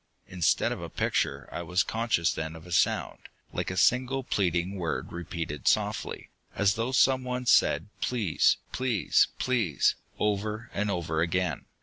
[0.27, 3.19] Instead of a picture, I was conscious then of a sound,
[3.53, 8.57] like a single pleading word repeated softly, as though someone said "Please!
[8.71, 9.27] Please!
[9.37, 11.65] Please!" over and over again.